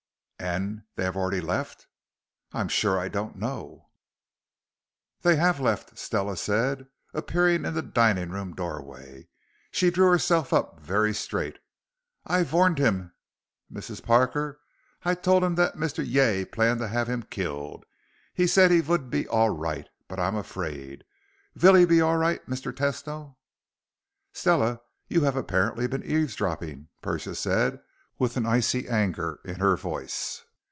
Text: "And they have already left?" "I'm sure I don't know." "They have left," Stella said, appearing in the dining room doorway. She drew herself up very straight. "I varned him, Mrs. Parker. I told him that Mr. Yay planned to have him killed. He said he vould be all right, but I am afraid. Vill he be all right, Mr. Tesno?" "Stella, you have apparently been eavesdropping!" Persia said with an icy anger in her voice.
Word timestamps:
"And 0.43 0.85
they 0.95 1.03
have 1.03 1.15
already 1.15 1.39
left?" 1.39 1.85
"I'm 2.51 2.67
sure 2.67 2.97
I 2.99 3.09
don't 3.09 3.35
know." 3.35 3.91
"They 5.21 5.35
have 5.35 5.59
left," 5.59 5.99
Stella 5.99 6.35
said, 6.35 6.87
appearing 7.13 7.63
in 7.63 7.75
the 7.75 7.83
dining 7.83 8.31
room 8.31 8.55
doorway. 8.55 9.27
She 9.69 9.91
drew 9.91 10.07
herself 10.09 10.51
up 10.51 10.79
very 10.79 11.13
straight. 11.13 11.59
"I 12.25 12.41
varned 12.41 12.79
him, 12.79 13.13
Mrs. 13.71 14.01
Parker. 14.03 14.59
I 15.03 15.13
told 15.13 15.43
him 15.43 15.53
that 15.55 15.75
Mr. 15.77 16.03
Yay 16.03 16.43
planned 16.45 16.79
to 16.79 16.87
have 16.87 17.07
him 17.07 17.21
killed. 17.21 17.85
He 18.33 18.47
said 18.47 18.71
he 18.71 18.79
vould 18.81 19.11
be 19.11 19.27
all 19.27 19.51
right, 19.51 19.87
but 20.07 20.17
I 20.19 20.27
am 20.27 20.35
afraid. 20.35 21.03
Vill 21.53 21.75
he 21.75 21.85
be 21.85 22.01
all 22.01 22.17
right, 22.17 22.43
Mr. 22.47 22.71
Tesno?" 22.73 23.35
"Stella, 24.33 24.81
you 25.07 25.21
have 25.21 25.35
apparently 25.35 25.85
been 25.85 26.03
eavesdropping!" 26.03 26.87
Persia 27.03 27.35
said 27.35 27.79
with 28.19 28.37
an 28.37 28.45
icy 28.45 28.87
anger 28.87 29.39
in 29.43 29.55
her 29.55 29.75
voice. 29.75 30.43